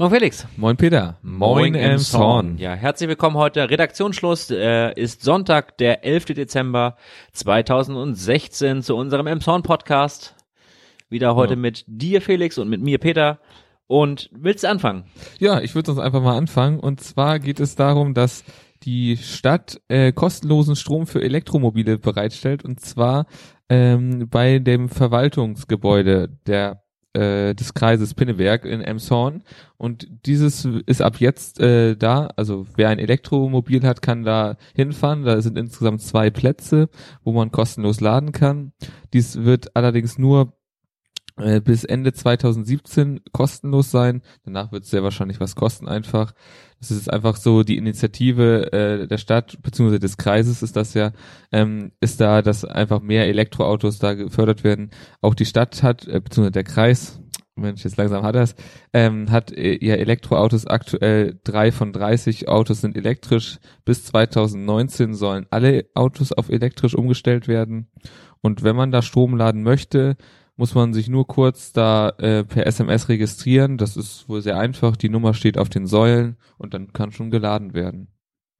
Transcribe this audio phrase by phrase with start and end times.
[0.00, 0.46] Moin Felix.
[0.56, 1.18] Moin Peter.
[1.20, 2.56] Moin Elmshorn.
[2.56, 3.68] Ja, herzlich willkommen heute.
[3.68, 6.24] Redaktionsschluss äh, ist Sonntag, der 11.
[6.24, 6.96] Dezember
[7.32, 10.36] 2016 zu unserem Elmshorn Podcast.
[11.10, 11.58] Wieder heute ja.
[11.58, 13.40] mit dir Felix und mit mir Peter.
[13.88, 15.04] Und willst du anfangen?
[15.38, 16.80] Ja, ich würde uns einfach mal anfangen.
[16.80, 18.42] Und zwar geht es darum, dass
[18.84, 22.64] die Stadt äh, kostenlosen Strom für Elektromobile bereitstellt.
[22.64, 23.26] Und zwar
[23.68, 29.42] ähm, bei dem Verwaltungsgebäude der äh, des Kreises Pinneberg in Emshorn.
[29.76, 35.24] Und dieses ist ab jetzt äh, da, also wer ein Elektromobil hat, kann da hinfahren,
[35.24, 36.88] da sind insgesamt zwei Plätze,
[37.24, 38.72] wo man kostenlos laden kann.
[39.12, 40.52] Dies wird allerdings nur
[41.40, 44.22] äh, bis Ende 2017 kostenlos sein.
[44.44, 46.32] Danach wird es sehr wahrscheinlich was kosten einfach.
[46.78, 49.98] Das ist einfach so die Initiative äh, der Stadt bzw.
[49.98, 51.12] des Kreises ist das ja,
[51.52, 54.90] ähm, ist da, dass einfach mehr Elektroautos da gefördert werden.
[55.20, 56.50] Auch die Stadt hat, äh, bzw.
[56.50, 57.20] der Kreis,
[57.56, 58.54] Mensch, jetzt langsam hat das,
[58.92, 63.58] ähm, hat äh, ja Elektroautos aktuell drei von 30 Autos sind elektrisch.
[63.84, 67.90] Bis 2019 sollen alle Autos auf elektrisch umgestellt werden.
[68.40, 70.16] Und wenn man da Strom laden möchte,
[70.60, 73.78] muss man sich nur kurz da äh, per SMS registrieren.
[73.78, 74.94] Das ist wohl sehr einfach.
[74.94, 78.08] Die Nummer steht auf den Säulen und dann kann schon geladen werden.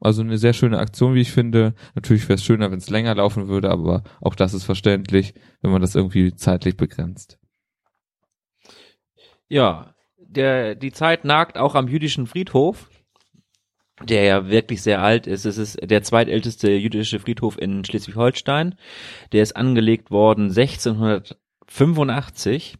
[0.00, 1.74] Also eine sehr schöne Aktion, wie ich finde.
[1.94, 5.72] Natürlich wäre es schöner, wenn es länger laufen würde, aber auch das ist verständlich, wenn
[5.72, 7.38] man das irgendwie zeitlich begrenzt.
[9.48, 12.88] Ja, der, die Zeit nagt auch am jüdischen Friedhof,
[14.02, 15.44] der ja wirklich sehr alt ist.
[15.44, 18.76] Es ist der zweitälteste jüdische Friedhof in Schleswig-Holstein.
[19.32, 21.38] Der ist angelegt worden 1600
[21.70, 22.76] 85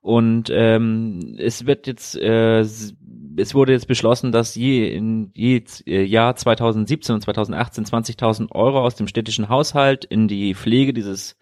[0.00, 6.02] und ähm, es wird jetzt äh, es wurde jetzt beschlossen, dass je in je äh,
[6.02, 11.36] Jahr 2017 und 2018 20.000 Euro aus dem städtischen Haushalt in die Pflege dieses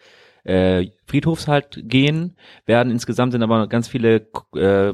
[0.44, 2.90] äh, Friedhofs halt gehen werden.
[2.90, 4.92] Insgesamt sind aber ganz viele äh,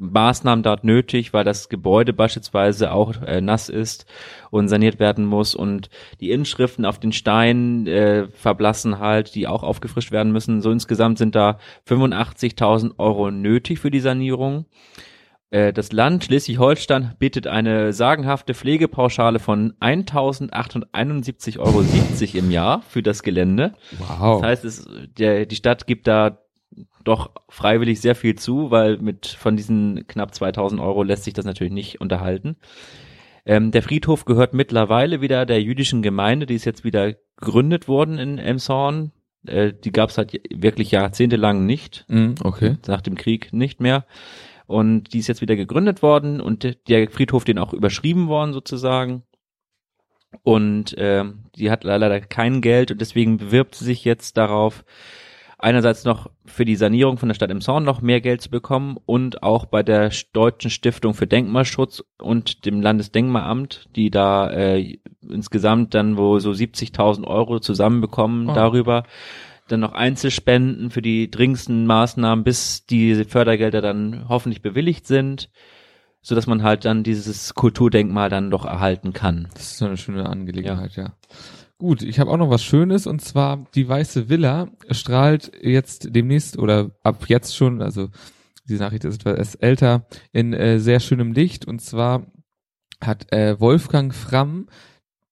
[0.00, 4.06] Maßnahmen dort nötig, weil das Gebäude beispielsweise auch äh, nass ist
[4.50, 9.62] und saniert werden muss und die Inschriften auf den Steinen äh, verblassen halt, die auch
[9.62, 10.62] aufgefrischt werden müssen.
[10.62, 14.64] So insgesamt sind da 85.000 Euro nötig für die Sanierung.
[15.50, 21.84] Äh, das Land Schleswig-Holstein bietet eine sagenhafte Pflegepauschale von 1.871,70 Euro
[22.38, 23.74] im Jahr für das Gelände.
[23.98, 24.40] Wow.
[24.40, 24.88] Das heißt, es,
[25.18, 26.38] der, die Stadt gibt da
[27.04, 31.44] doch freiwillig sehr viel zu, weil mit von diesen knapp 2000 Euro lässt sich das
[31.44, 32.56] natürlich nicht unterhalten.
[33.46, 38.18] Ähm, der Friedhof gehört mittlerweile wieder der jüdischen Gemeinde, die ist jetzt wieder gegründet worden
[38.18, 39.12] in Emshorn.
[39.46, 42.04] Äh, die gab es halt wirklich jahrzehntelang nicht.
[42.08, 42.76] Mm, okay.
[42.86, 44.04] Nach dem Krieg nicht mehr.
[44.66, 49.24] Und die ist jetzt wieder gegründet worden und der Friedhof den auch überschrieben worden sozusagen.
[50.42, 51.24] Und äh,
[51.56, 54.84] die hat leider kein Geld und deswegen bewirbt sie sich jetzt darauf,
[55.62, 58.98] einerseits noch für die Sanierung von der Stadt im Zorn noch mehr Geld zu bekommen
[59.06, 65.94] und auch bei der Deutschen Stiftung für Denkmalschutz und dem Landesdenkmalamt, die da äh, insgesamt
[65.94, 68.54] dann wo so 70.000 Euro zusammenbekommen oh.
[68.54, 69.04] darüber,
[69.68, 75.50] dann noch Einzelspenden für die dringendsten Maßnahmen, bis die Fördergelder dann hoffentlich bewilligt sind
[76.22, 79.48] so dass man halt dann dieses Kulturdenkmal dann doch erhalten kann.
[79.54, 81.04] Das ist so eine schöne Angelegenheit, ja.
[81.04, 81.12] ja.
[81.80, 86.58] Gut, ich habe auch noch was Schönes und zwar die Weiße Villa strahlt jetzt demnächst
[86.58, 88.10] oder ab jetzt schon, also
[88.68, 92.26] die Nachricht ist etwas älter, in äh, sehr schönem Licht und zwar
[93.02, 94.66] hat äh, Wolfgang Framm,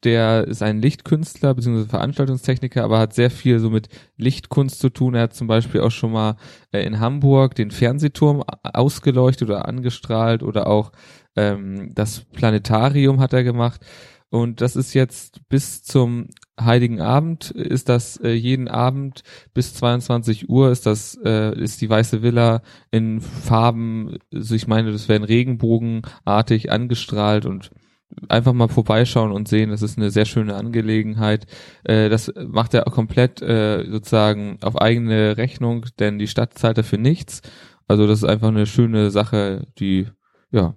[0.05, 1.85] der ist ein Lichtkünstler bzw.
[1.85, 5.15] Veranstaltungstechniker, aber hat sehr viel so mit Lichtkunst zu tun.
[5.15, 6.37] Er hat zum Beispiel auch schon mal
[6.73, 10.93] äh, in Hamburg den Fernsehturm ausgeleuchtet oder angestrahlt oder auch
[11.37, 13.83] ähm, das Planetarium hat er gemacht.
[14.31, 16.29] Und das ist jetzt bis zum
[16.61, 19.23] Heiligen Abend ist das äh, jeden Abend
[19.55, 24.93] bis 22 Uhr ist das äh, ist die weiße Villa in Farben, also ich meine,
[24.93, 27.71] das werden regenbogenartig angestrahlt und
[28.29, 31.47] einfach mal vorbeischauen und sehen, das ist eine sehr schöne Angelegenheit.
[31.85, 36.99] Äh, das macht er komplett äh, sozusagen auf eigene Rechnung, denn die Stadt zahlt dafür
[36.99, 37.43] nichts.
[37.87, 40.09] Also das ist einfach eine schöne Sache, die
[40.51, 40.75] ja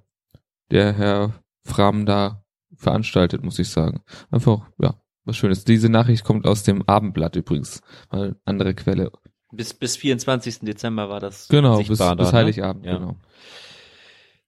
[0.72, 1.34] der Herr
[1.64, 2.41] Fram da
[2.82, 4.02] veranstaltet, muss ich sagen.
[4.30, 4.96] Einfach, ja,
[5.26, 5.64] was Schönes.
[5.64, 7.82] Diese Nachricht kommt aus dem Abendblatt übrigens.
[8.12, 9.12] Mal andere Quelle.
[9.52, 10.60] Bis, bis 24.
[10.62, 12.38] Dezember war das Genau, bis, da, bis ne?
[12.38, 12.92] Heiligabend, ne?
[12.92, 12.98] ja.
[12.98, 13.18] genau.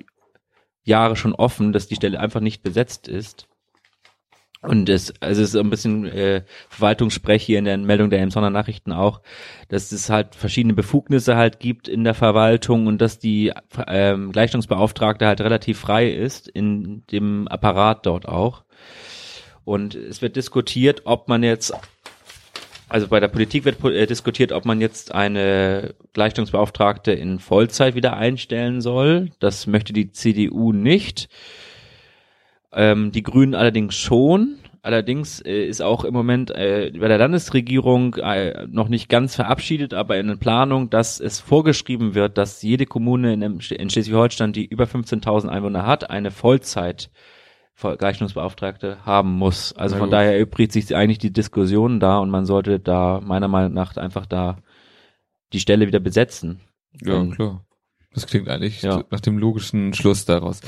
[0.84, 3.48] Jahre schon offen, dass die Stelle einfach nicht besetzt ist.
[4.66, 8.50] Und es, also es ist ein bisschen äh, Verwaltungssprech hier in der Meldung der Emsonner
[8.50, 9.20] Nachrichten auch,
[9.68, 13.52] dass es halt verschiedene Befugnisse halt gibt in der Verwaltung und dass die
[13.86, 18.64] ähm, Gleichstellungsbeauftragte halt relativ frei ist in dem Apparat dort auch.
[19.64, 21.72] Und es wird diskutiert, ob man jetzt,
[22.88, 28.16] also bei der Politik wird äh, diskutiert, ob man jetzt eine Gleichstellungsbeauftragte in Vollzeit wieder
[28.16, 29.30] einstellen soll.
[29.38, 31.28] Das möchte die CDU nicht.
[32.76, 34.58] Ähm, die Grünen allerdings schon.
[34.82, 39.94] Allerdings äh, ist auch im Moment äh, bei der Landesregierung äh, noch nicht ganz verabschiedet,
[39.94, 44.64] aber in der Planung, dass es vorgeschrieben wird, dass jede Kommune in, in Schleswig-Holstein, die
[44.64, 47.10] über 15.000 Einwohner hat, eine Vollzeit
[47.76, 49.72] Gleichstellungsbeauftragte haben muss.
[49.74, 50.14] Also Na von gut.
[50.14, 54.24] daher erübrigt sich eigentlich die Diskussion da und man sollte da meiner Meinung nach einfach
[54.26, 54.58] da
[55.52, 56.60] die Stelle wieder besetzen.
[57.02, 57.65] Ja, klar.
[58.16, 59.04] Das klingt eigentlich Ja.
[59.10, 60.62] nach dem logischen Schluss daraus.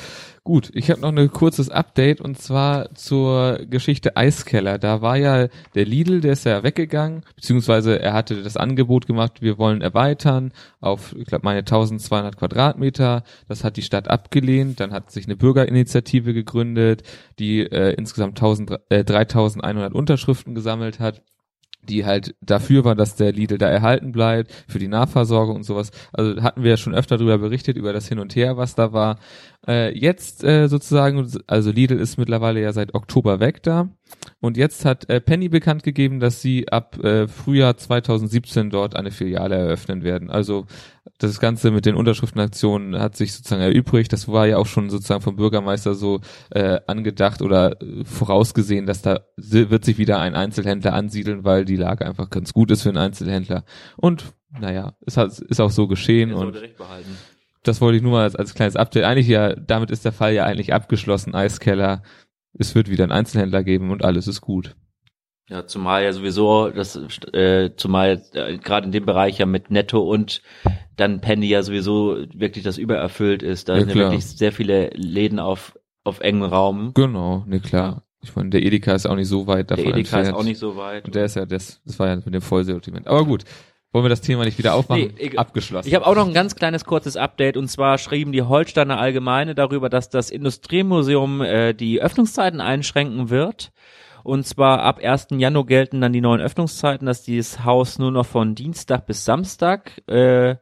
[0.45, 4.79] Gut, ich habe noch ein kurzes Update und zwar zur Geschichte Eiskeller.
[4.79, 9.41] Da war ja der Lidl, der ist ja weggegangen, beziehungsweise er hatte das Angebot gemacht,
[9.41, 13.23] wir wollen erweitern auf, ich glaube, meine 1200 Quadratmeter.
[13.49, 14.79] Das hat die Stadt abgelehnt.
[14.81, 17.03] Dann hat sich eine Bürgerinitiative gegründet,
[17.39, 21.23] die äh, insgesamt 1000, äh, 3100 Unterschriften gesammelt hat
[21.83, 25.91] die halt dafür war, dass der Lidl da erhalten bleibt, für die Nahversorgung und sowas.
[26.13, 28.93] Also hatten wir ja schon öfter darüber berichtet, über das Hin und Her, was da
[28.93, 29.19] war.
[29.67, 33.89] Äh, jetzt äh, sozusagen, also Lidl ist mittlerweile ja seit Oktober weg da.
[34.41, 39.11] Und jetzt hat äh, Penny bekannt gegeben, dass sie ab äh, Frühjahr 2017 dort eine
[39.11, 40.31] Filiale eröffnen werden.
[40.31, 40.67] Also
[41.19, 44.13] das Ganze mit den Unterschriftenaktionen hat sich sozusagen erübrigt.
[44.13, 46.21] Das war ja auch schon sozusagen vom Bürgermeister so
[46.51, 51.77] äh, angedacht oder äh, vorausgesehen, dass da wird sich wieder ein Einzelhändler ansiedeln, weil die
[51.77, 53.65] Lage einfach ganz gut ist für einen Einzelhändler.
[53.97, 56.57] Und naja, es hat, ist auch so geschehen und
[57.65, 59.05] das wollte ich nur mal als, als kleines Update.
[59.05, 61.35] Eigentlich ja, damit ist der Fall ja eigentlich abgeschlossen.
[61.35, 62.03] Eiskeller,
[62.53, 64.77] es wird wieder einen Einzelhändler geben und alles ist gut.
[65.49, 66.97] Ja, zumal ja sowieso, das,
[67.33, 70.43] äh, zumal äh, gerade in dem Bereich ja mit Netto und
[70.97, 73.69] dann Penny ja sowieso wirklich das übererfüllt ist.
[73.69, 76.93] Da Ja, sind ja wirklich sehr viele Läden auf, auf engem Raum.
[76.95, 78.03] Genau, ne klar.
[78.23, 80.37] Ich meine, der Edeka ist auch nicht so weit davon Der Edeka ist entfernt.
[80.39, 81.07] auch nicht so weit.
[81.07, 83.07] Und der ist ja das, das war ja mit dem Vollsortiment.
[83.07, 83.45] Aber gut,
[83.93, 85.13] wollen wir das Thema nicht wieder aufmachen?
[85.17, 85.39] Nee, egal.
[85.39, 85.89] Abgeschlossen.
[85.89, 89.55] Ich habe auch noch ein ganz kleines kurzes Update und zwar schrieben die Holsteiner Allgemeine
[89.55, 93.71] darüber, dass das Industriemuseum äh, die Öffnungszeiten einschränken wird.
[94.29, 95.29] Und zwar ab 1.
[95.39, 100.03] Januar gelten dann die neuen Öffnungszeiten, dass dieses Haus nur noch von Dienstag bis Samstag
[100.07, 100.57] äh,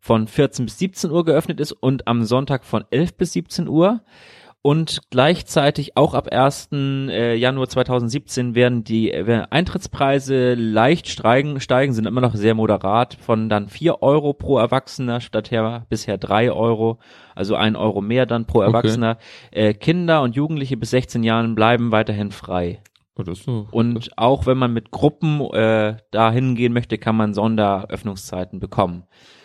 [0.00, 4.00] von 14 bis 17 Uhr geöffnet ist und am Sonntag von 11 bis 17 Uhr.
[4.60, 6.70] Und gleichzeitig auch ab 1.
[6.72, 13.48] äh, Januar 2017 werden die Eintrittspreise leicht steigen, steigen, sind immer noch sehr moderat, von
[13.48, 16.98] dann 4 Euro pro Erwachsener statt her, bisher 3 Euro,
[17.36, 18.66] also 1 Euro mehr dann pro Okay.
[18.66, 19.18] Erwachsener.
[19.52, 22.80] Äh, Kinder und Jugendliche bis 16 Jahren bleiben weiterhin frei.
[23.16, 23.68] So.
[23.70, 29.04] Und auch wenn man mit Gruppen äh, dahin gehen möchte, kann man Sonderöffnungszeiten bekommen.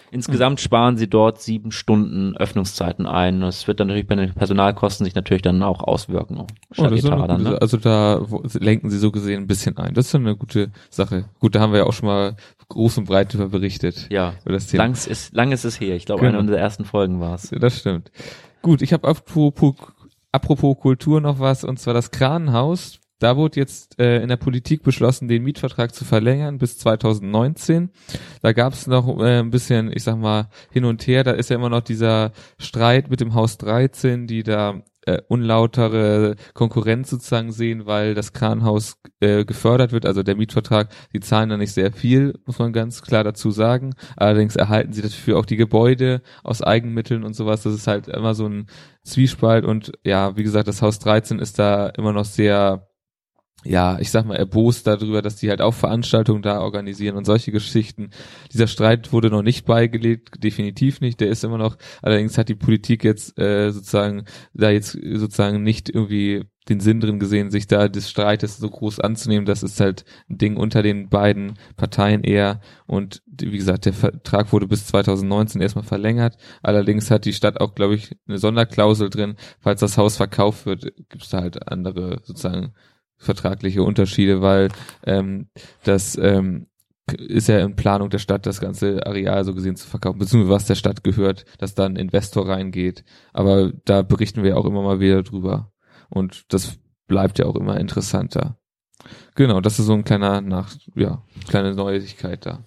[0.10, 3.42] Insgesamt sparen sie dort sieben Stunden Öffnungszeiten ein.
[3.42, 6.38] Das wird dann natürlich bei den Personalkosten sich natürlich dann auch auswirken.
[6.40, 6.46] Oh,
[6.86, 7.62] Etat eine dann, gute, ne?
[7.62, 9.94] Also da lenken sie so gesehen ein bisschen ein.
[9.94, 11.26] Das ist eine gute Sache.
[11.40, 12.38] Gut, da haben wir ja auch schon mal
[12.70, 14.08] groß und breit über berichtet.
[14.10, 14.84] Ja, Über das Thema.
[14.84, 15.98] lang ist, lang ist es her.
[15.98, 16.30] Ich glaube, Genau.
[16.34, 17.52] eine unserer ersten Folgen war es.
[17.52, 18.10] Ja, Das stimmt.
[18.62, 19.76] Gut, ich habe apropos,
[20.32, 23.00] apropos Kultur noch was, und zwar das Kranenhaus.
[23.20, 27.90] Da wurde jetzt äh, in der Politik beschlossen, den Mietvertrag zu verlängern bis 2019.
[28.42, 31.24] Da gab es noch äh, ein bisschen, ich sag mal, hin und her.
[31.24, 36.36] Da ist ja immer noch dieser Streit mit dem Haus 13, die da äh, unlautere
[36.54, 41.58] Konkurrenz sozusagen sehen, weil das Kranhaus äh, gefördert wird, also der Mietvertrag, die zahlen da
[41.58, 43.96] nicht sehr viel, muss man ganz klar dazu sagen.
[44.18, 47.64] Allerdings erhalten sie dafür auch die Gebäude aus Eigenmitteln und sowas.
[47.64, 48.68] Das ist halt immer so ein
[49.04, 52.87] Zwiespalt und ja, wie gesagt, das Haus 13 ist da immer noch sehr
[53.64, 57.52] ja, ich sag mal, erbost darüber, dass die halt auch Veranstaltungen da organisieren und solche
[57.52, 58.12] Geschichten.
[58.54, 61.20] Dieser Streit wurde noch nicht beigelegt, definitiv nicht.
[61.20, 65.90] Der ist immer noch, allerdings hat die Politik jetzt äh, sozusagen da jetzt sozusagen nicht
[65.90, 69.46] irgendwie den Sinn drin gesehen, sich da des Streites so groß anzunehmen.
[69.46, 72.60] Das ist halt ein Ding unter den beiden Parteien eher.
[72.86, 76.38] Und wie gesagt, der Vertrag wurde bis 2019 erstmal verlängert.
[76.62, 79.36] Allerdings hat die Stadt auch, glaube ich, eine Sonderklausel drin.
[79.60, 82.74] Falls das Haus verkauft wird, gibt es da halt andere sozusagen
[83.18, 84.70] vertragliche Unterschiede, weil
[85.06, 85.50] ähm,
[85.84, 86.68] das ähm,
[87.16, 90.66] ist ja in Planung der Stadt, das ganze Areal so gesehen zu verkaufen, beziehungsweise was
[90.66, 93.04] der Stadt gehört, dass da ein Investor reingeht.
[93.34, 95.72] Aber da berichten wir auch immer mal wieder drüber.
[96.10, 98.58] Und das bleibt ja auch immer interessanter.
[99.36, 102.64] Genau, das ist so ein kleiner nach, ja, kleine Neuigkeit da.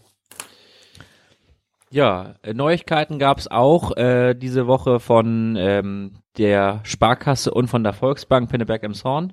[1.93, 8.49] Ja, Neuigkeiten gab's auch äh, diese Woche von ähm, der Sparkasse und von der Volksbank
[8.49, 9.33] Pinneberg im Zorn,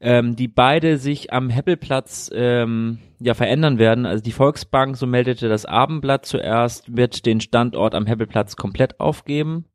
[0.00, 4.06] ähm, die beide sich am Heppelplatz ähm, ja verändern werden.
[4.06, 9.66] Also die Volksbank, so meldete das Abendblatt zuerst, wird den Standort am Heppelplatz komplett aufgeben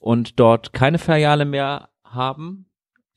[0.00, 2.66] und dort keine Filiale mehr haben.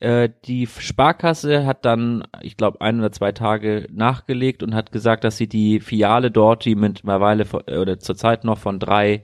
[0.00, 5.22] Äh, die Sparkasse hat dann, ich glaube, ein oder zwei Tage nachgelegt und hat gesagt,
[5.24, 9.22] dass sie die Filiale dort, die mittlerweile äh, oder zurzeit noch von drei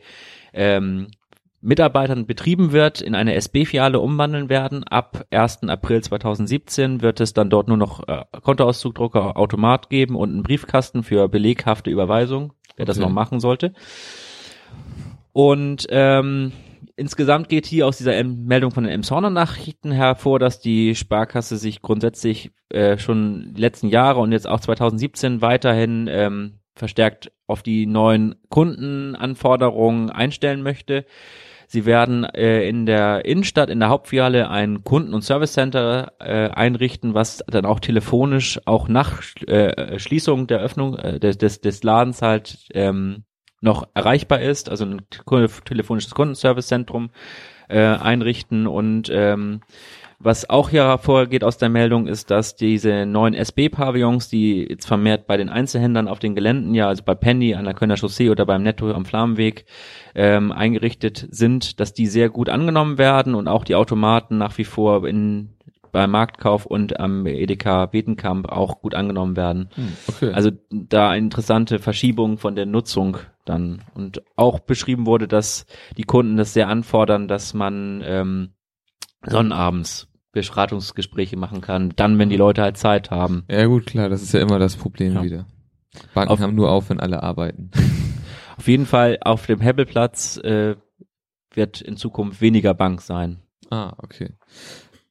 [0.53, 1.09] ähm,
[1.61, 4.85] Mitarbeitern betrieben wird, in eine SB-Filiale umwandeln werden.
[4.85, 5.65] Ab 1.
[5.65, 11.03] April 2017 wird es dann dort nur noch äh, Kontoauszugdrucker, Automat geben und einen Briefkasten
[11.03, 12.87] für beleghafte Überweisung, wer okay.
[12.87, 13.73] das noch machen sollte.
[15.33, 16.53] Und ähm,
[16.99, 21.81] Insgesamt geht hier aus dieser Meldung von den Emshorner Nachrichten hervor, dass die Sparkasse sich
[21.81, 27.87] grundsätzlich äh, schon die letzten Jahre und jetzt auch 2017 weiterhin ähm, verstärkt auf die
[27.87, 31.05] neuen Kundenanforderungen einstellen möchte.
[31.71, 37.13] Sie werden äh, in der Innenstadt, in der Hauptfiliale ein Kunden- und Service-Center äh, einrichten,
[37.13, 42.23] was dann auch telefonisch auch nach äh, Schließung der Öffnung äh, des, des, des Ladens
[42.23, 43.25] halt ähm,
[43.61, 45.03] noch erreichbar ist, also ein
[45.67, 47.11] telefonisches Kundenservice-Zentrum
[47.69, 49.61] äh, einrichten und ähm,
[50.21, 55.29] was auch hier hervorgeht aus der Meldung ist, dass diese neuen SB-Pavillons, die jetzt vermehrt
[55.29, 58.45] bei den Einzelhändlern auf den Geländen, ja, also bei Penny an der Kölner Chaussee oder
[58.45, 59.65] beim Netto am Flammenweg
[60.17, 64.65] ähm, eingerichtet sind, dass die sehr gut angenommen werden und auch die Automaten nach wie
[64.65, 65.51] vor in
[65.93, 69.71] beim Marktkauf und am Edeka Betenkamp auch gut angenommen werden.
[69.75, 70.33] Hm, okay.
[70.33, 75.65] Also da eine interessante Verschiebung von der Nutzung dann und auch beschrieben wurde, dass
[75.97, 78.51] die Kunden das sehr anfordern, dass man ähm,
[79.27, 83.45] sonnabends Beratungsgespräche machen kann, dann wenn die Leute halt Zeit haben.
[83.51, 85.23] Ja gut, klar, das ist ja immer das Problem ja.
[85.23, 85.47] wieder.
[86.15, 87.71] Banken auf, haben nur auf, wenn alle arbeiten.
[88.57, 90.75] Auf jeden Fall auf dem Hebbelplatz äh,
[91.55, 93.39] wird in Zukunft weniger Bank sein.
[93.71, 94.35] Ah, okay.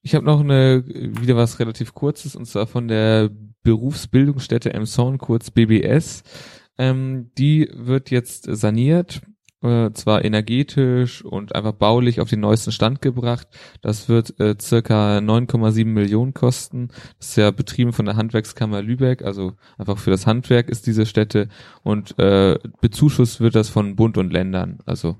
[0.01, 3.29] Ich habe noch eine wieder was relativ kurzes und zwar von der
[3.63, 6.23] Berufsbildungsstätte Emson, kurz BBS.
[6.77, 9.21] Ähm, die wird jetzt saniert,
[9.63, 13.47] äh, zwar energetisch und einfach baulich auf den neuesten Stand gebracht.
[13.81, 16.89] Das wird äh, circa 9,7 Millionen kosten.
[17.19, 21.05] Das ist ja betrieben von der Handwerkskammer Lübeck, also einfach für das Handwerk ist diese
[21.05, 21.49] Stätte
[21.83, 25.17] und äh, bezuschusst wird das von Bund und Ländern, also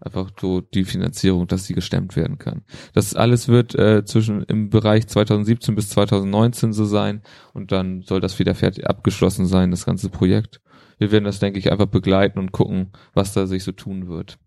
[0.00, 2.62] einfach so die Finanzierung, dass sie gestemmt werden kann.
[2.94, 8.20] Das alles wird äh, zwischen im Bereich 2017 bis 2019 so sein und dann soll
[8.20, 10.60] das wieder fertig abgeschlossen sein, das ganze Projekt.
[11.00, 14.38] Wir werden das, denke ich, einfach begleiten und gucken, was da sich so tun wird.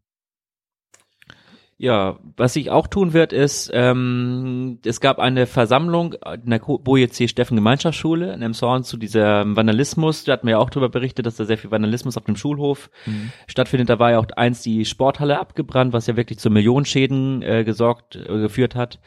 [1.78, 7.10] Ja, was sich auch tun wird, ist, ähm, es gab eine Versammlung in der Boje
[7.10, 7.28] C.
[7.28, 10.24] Steffen Gemeinschaftsschule in Emshorn zu dieser Vandalismus.
[10.24, 12.92] Da hatten wir ja auch darüber berichtet, dass da sehr viel Vandalismus auf dem Schulhof
[13.08, 13.32] mhm.
[13.48, 13.90] stattfindet.
[13.90, 18.16] Da war ja auch eins die Sporthalle abgebrannt, was ja wirklich zu Millionenschäden äh, gesorgt,
[18.16, 19.00] äh, geführt hat.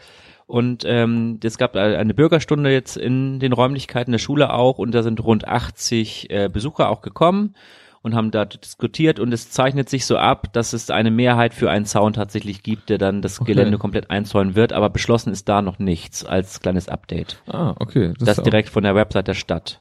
[0.47, 5.03] Und ähm, es gab eine Bürgerstunde jetzt in den Räumlichkeiten der Schule auch und da
[5.03, 7.57] sind rund 80 äh, Besucher auch gekommen
[8.03, 11.69] und haben da diskutiert und es zeichnet sich so ab, dass es eine Mehrheit für
[11.69, 13.53] einen Zaun tatsächlich gibt, der dann das okay.
[13.53, 17.43] Gelände komplett einzäunen wird, aber beschlossen ist da noch nichts als kleines Update.
[17.49, 18.15] Ah, okay.
[18.21, 19.81] Das, das direkt von der Website der Stadt.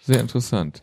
[0.00, 0.80] Sehr interessant.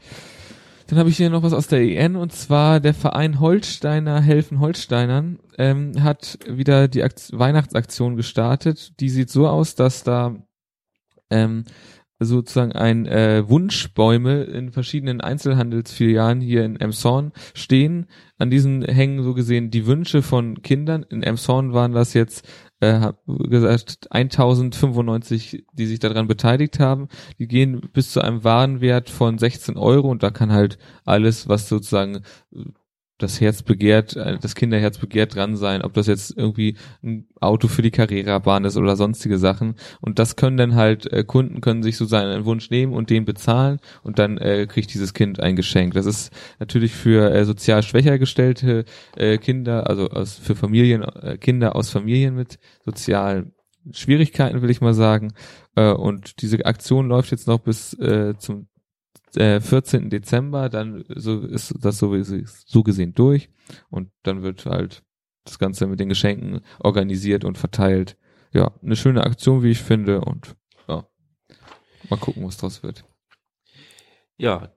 [0.87, 4.59] Dann habe ich hier noch was aus der EN und zwar der Verein Holsteiner helfen
[4.59, 8.99] Holsteinern ähm, hat wieder die Akt Weihnachtsaktion gestartet.
[8.99, 10.35] Die sieht so aus, dass da
[11.29, 11.65] ähm,
[12.19, 18.07] sozusagen ein äh, Wunschbäume in verschiedenen Einzelhandelsfilialen hier in Emshorn stehen.
[18.37, 21.03] An diesen hängen so gesehen die Wünsche von Kindern.
[21.03, 22.47] In Emshorn waren das jetzt
[22.83, 23.13] äh,
[23.47, 27.07] gesagt 1095, die sich daran beteiligt haben.
[27.39, 31.69] Die gehen bis zu einem Warenwert von 16 Euro und da kann halt alles, was
[31.69, 32.23] sozusagen
[33.17, 37.67] das Herz begehrt, äh, das Kinderherz begehrt dran sein, ob das jetzt irgendwie ein Auto
[37.67, 39.75] für die Carrera-Bahn ist oder sonstige Sachen.
[40.01, 43.25] Und das können dann halt, äh, Kunden können sich so seinen Wunsch nehmen und den
[43.25, 45.93] bezahlen und dann äh, kriegt dieses Kind ein Geschenk.
[45.93, 51.37] Das ist natürlich für äh, sozial schwächer gestellte äh, Kinder, also aus, für Familien, äh,
[51.37, 53.53] Kinder aus Familien mit sozialen
[53.91, 55.33] Schwierigkeiten, will ich mal sagen.
[55.75, 58.67] Äh, und diese Aktion läuft jetzt noch bis äh, zum
[59.35, 60.09] äh, 14.
[60.09, 63.49] Dezember, dann so ist das so, so gesehen durch
[63.89, 65.03] und dann wird halt
[65.45, 68.17] das Ganze mit den Geschenken organisiert und verteilt.
[68.51, 70.55] Ja, eine schöne Aktion, wie ich finde und
[70.87, 71.07] ja,
[72.09, 73.03] mal gucken, was draus wird.
[74.37, 74.69] ja,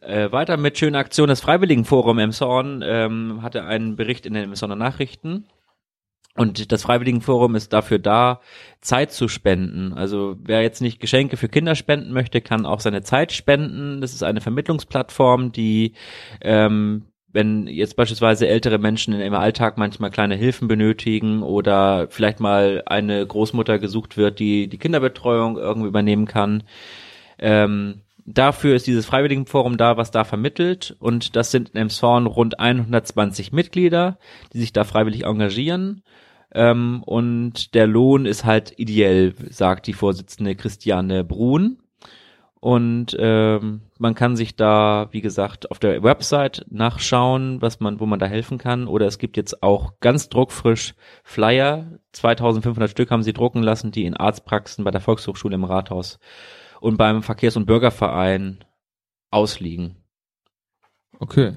[0.00, 1.28] äh, weiter mit schönen Aktionen.
[1.28, 5.46] Das Freiwilligenforum Emshorn ähm, hatte einen Bericht in den Emshorner Nachrichten.
[6.36, 8.40] Und das Freiwilligenforum ist dafür da,
[8.80, 9.92] Zeit zu spenden.
[9.92, 14.00] Also wer jetzt nicht Geschenke für Kinder spenden möchte, kann auch seine Zeit spenden.
[14.00, 15.94] Das ist eine Vermittlungsplattform, die
[16.40, 22.82] ähm, wenn jetzt beispielsweise ältere Menschen im Alltag manchmal kleine Hilfen benötigen oder vielleicht mal
[22.86, 26.64] eine Großmutter gesucht wird, die die Kinderbetreuung irgendwie übernehmen kann,
[27.38, 28.02] ähm,
[28.34, 30.96] Dafür ist dieses Freiwilligenforum da, was da vermittelt.
[30.98, 34.18] Und das sind in Emshorn rund 120 Mitglieder,
[34.52, 36.02] die sich da freiwillig engagieren.
[36.52, 41.78] Ähm, und der Lohn ist halt ideell, sagt die Vorsitzende Christiane Brun.
[42.60, 48.06] Und ähm, man kann sich da, wie gesagt, auf der Website nachschauen, was man, wo
[48.06, 48.86] man da helfen kann.
[48.86, 50.94] Oder es gibt jetzt auch ganz druckfrisch
[51.24, 51.86] Flyer.
[52.12, 56.18] 2500 Stück haben sie drucken lassen, die in Arztpraxen bei der Volkshochschule im Rathaus
[56.80, 58.64] und beim Verkehrs- und Bürgerverein
[59.30, 59.96] ausliegen.
[61.18, 61.56] Okay,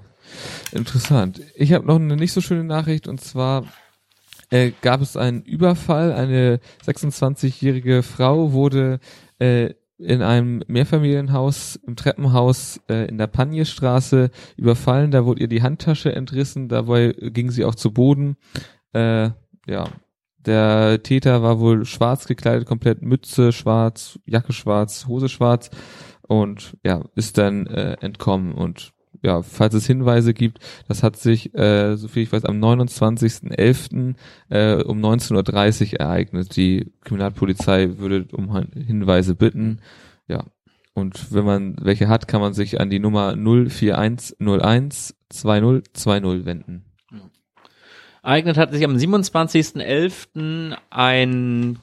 [0.71, 1.41] interessant.
[1.55, 3.65] Ich habe noch eine nicht so schöne Nachricht und zwar
[4.49, 6.13] äh, gab es einen Überfall.
[6.13, 8.99] Eine 26-jährige Frau wurde
[9.39, 15.11] äh, in einem Mehrfamilienhaus im Treppenhaus äh, in der Panjestraße überfallen.
[15.11, 16.67] Da wurde ihr die Handtasche entrissen.
[16.67, 18.35] Dabei ging sie auch zu Boden.
[18.93, 19.29] Äh,
[19.65, 19.87] ja,
[20.45, 25.69] der Täter war wohl schwarz gekleidet, komplett Mütze schwarz, Jacke schwarz, Hose schwarz
[26.21, 31.55] und ja, ist dann äh, entkommen und ja, falls es Hinweise gibt, das hat sich,
[31.55, 34.15] äh, so viel ich weiß, am 29.11.
[34.49, 36.55] Äh, um 19.30 Uhr ereignet.
[36.57, 39.79] Die Kriminalpolizei würde um Hinweise bitten.
[40.27, 40.43] Ja.
[40.93, 46.85] Und wenn man welche hat, kann man sich an die Nummer 04101 2020 wenden.
[48.23, 50.77] Ereignet hat sich am 27.11.
[50.89, 51.79] ein,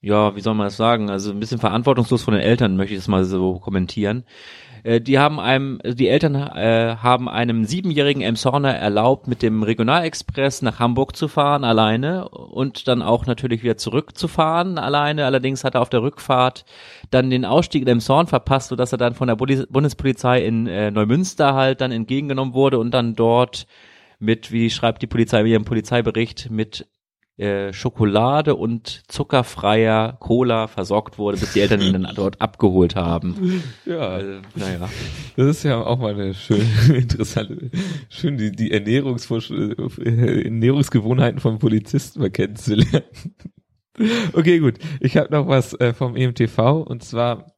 [0.00, 3.00] ja, wie soll man das sagen, also ein bisschen verantwortungslos von den Eltern, möchte ich
[3.00, 4.24] das mal so kommentieren.
[4.82, 10.62] Äh, die haben einem, die Eltern äh, haben einem siebenjährigen Emshorner erlaubt, mit dem Regionalexpress
[10.62, 15.26] nach Hamburg zu fahren, alleine und dann auch natürlich wieder zurückzufahren, alleine.
[15.26, 16.64] Allerdings hat er auf der Rückfahrt
[17.10, 21.52] dann den Ausstieg in Emshorn verpasst, sodass er dann von der Bundespolizei in äh, Neumünster
[21.52, 23.66] halt dann entgegengenommen wurde und dann dort
[24.22, 26.86] mit, wie schreibt die Polizei in ihrem Polizeibericht, mit
[27.38, 33.62] äh, Schokolade und zuckerfreier Cola versorgt wurde, bis die Eltern ihn dann dort abgeholt haben.
[33.84, 34.88] Ja, äh, naja.
[35.36, 37.70] Das ist ja auch mal eine schöne, interessante,
[38.08, 43.02] schön die, die Ernährungsvorsch äh, Ernährungsgewohnheiten von Polizisten mal kennenzulernen.
[44.32, 44.78] Okay, gut.
[45.00, 47.52] Ich habe noch was äh, vom EMTV und zwar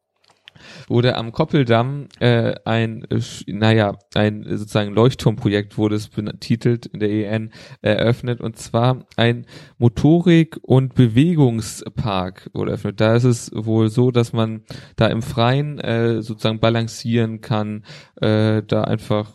[0.89, 7.11] wurde am Koppeldamm äh, ein, äh, naja, ein sozusagen Leuchtturmprojekt wurde es betitelt in der
[7.11, 9.47] EN eröffnet und zwar ein
[9.79, 13.01] Motorik- und Bewegungspark wurde eröffnet.
[13.01, 14.63] Da ist es wohl so, dass man
[14.97, 17.85] da im Freien äh, sozusagen balancieren kann,
[18.21, 19.33] äh, da einfach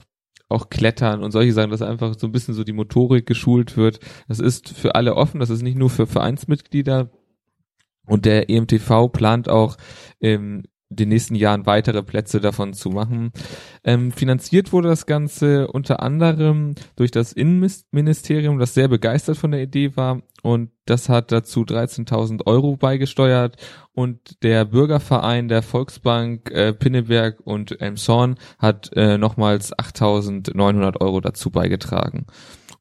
[0.50, 4.00] auch Klettern und solche Sachen, dass einfach so ein bisschen so die Motorik geschult wird.
[4.28, 7.12] Das ist für alle offen, das ist nicht nur für Vereinsmitglieder.
[8.08, 9.78] Und der EMTV plant auch
[10.20, 13.32] im den nächsten Jahren weitere Plätze davon zu machen.
[13.84, 19.62] Ähm, finanziert wurde das Ganze unter anderem durch das Innenministerium, das sehr begeistert von der
[19.62, 23.58] Idee war und das hat dazu 13.000 Euro beigesteuert
[23.93, 31.52] und der Bürgerverein der Volksbank äh, Pinneberg und Elmshorn hat äh, nochmals 8.900 Euro dazu
[31.52, 32.25] beigetragen.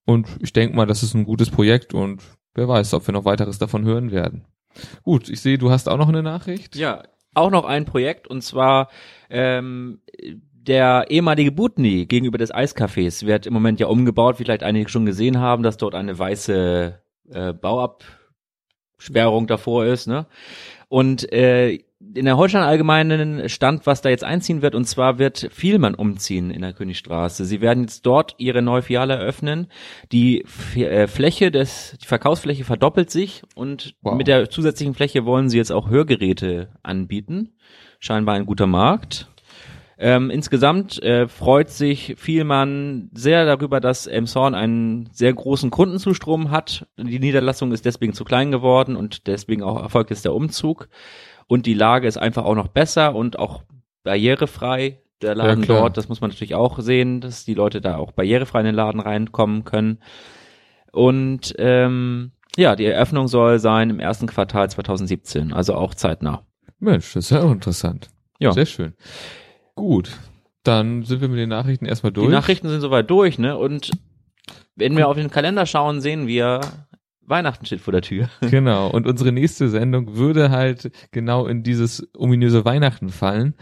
[0.05, 2.23] Und ich denke mal, das ist ein gutes Projekt und
[2.55, 4.47] wer weiß, ob wir noch weiteres davon hören werden.
[5.03, 6.77] Gut, ich sehe, du hast auch noch eine Nachricht.
[6.77, 7.03] Ja,
[7.35, 8.89] auch noch ein Projekt und zwar
[9.31, 10.01] ähm,
[10.69, 15.07] der ehemalige Butni gegenüber des Eiscafés wird im Moment ja umgebaut, wie vielleicht einige schon
[15.07, 20.27] gesehen haben, dass dort eine weiße äh, Bauabsperrung davor ist, ne?
[20.89, 21.81] Und äh,
[22.15, 26.51] in der Holstein Allgemeinen stand, was da jetzt einziehen wird, und zwar wird Vielmann umziehen
[26.51, 27.45] in der Königstraße.
[27.45, 29.67] Sie werden jetzt dort ihre neue Filiale eröffnen.
[30.13, 30.45] Die
[30.77, 34.15] äh, Fläche des, die Verkaufsfläche verdoppelt sich und wow.
[34.15, 37.55] mit der zusätzlichen Fläche wollen sie jetzt auch Hörgeräte anbieten.
[37.99, 39.29] Scheinbar ein guter Markt.
[40.01, 46.87] Ähm, insgesamt äh, freut sich Vielmann sehr darüber, dass Emshorn einen sehr großen Kundenzustrom hat.
[46.97, 50.89] Die Niederlassung ist deswegen zu klein geworden und deswegen auch erfolgt ist der Umzug.
[51.49, 53.65] Und die Lage ist einfach auch noch besser und auch
[54.05, 55.01] barrierefrei.
[55.21, 58.13] Der Laden ja, dort, das muss man natürlich auch sehen, dass die Leute da auch
[58.13, 59.99] barrierefrei in den Laden reinkommen können.
[60.93, 66.45] Und ähm, ja, die Eröffnung soll sein im ersten Quartal 2017, also auch zeitnah.
[66.79, 68.11] Mensch, das ist ja auch interessant.
[68.39, 68.53] Ja.
[68.53, 68.95] Sehr schön.
[69.79, 70.11] Gut,
[70.65, 72.27] dann sind wir mit den Nachrichten erstmal durch.
[72.27, 73.57] Die Nachrichten sind soweit durch, ne?
[73.57, 73.93] Und
[74.75, 76.61] wenn wir auf den Kalender schauen, sehen wir,
[77.25, 78.29] Weihnachten steht vor der Tür.
[78.41, 78.89] Genau.
[78.91, 83.55] Und unsere nächste Sendung würde halt genau in dieses ominöse Weihnachten fallen.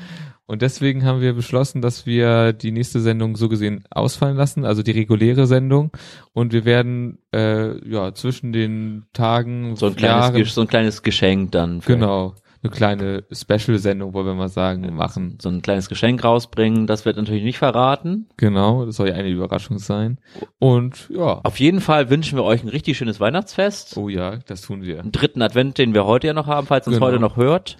[0.47, 4.83] Und deswegen haben wir beschlossen, dass wir die nächste Sendung so gesehen ausfallen lassen, also
[4.83, 5.91] die reguläre Sendung.
[6.33, 11.03] Und wir werden äh, ja zwischen den Tagen So ein kleines, Jahren, so ein kleines
[11.03, 11.83] Geschenk dann.
[11.83, 12.35] für- genau
[12.67, 15.39] eine kleine Special-Sendung, wollen wir mal sagen, machen.
[15.41, 16.87] So ein kleines Geschenk rausbringen.
[16.87, 18.29] Das wird natürlich nicht verraten.
[18.37, 20.19] Genau, das soll ja eine Überraschung sein.
[20.59, 23.97] Und ja, Auf jeden Fall wünschen wir euch ein richtig schönes Weihnachtsfest.
[23.97, 25.01] oh ja, das tun wir.
[25.01, 27.07] Einen dritten Advent, den wir heute ja noch haben, falls ihr uns Genau.
[27.07, 27.77] heute noch hört.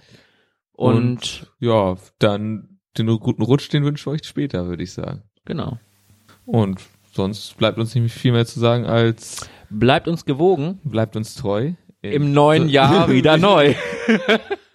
[0.73, 5.23] Und, Und ja, dann den guten Rutsch, den wünschen wir euch später, würde ich sagen.
[5.45, 5.77] genau.
[6.45, 6.81] Und
[7.13, 10.79] sonst bleibt uns nicht viel mehr zu sagen als Bleibt uns gewogen.
[10.83, 11.73] bleibt uns treu.
[12.01, 13.73] Im neuen Jahr wieder neu.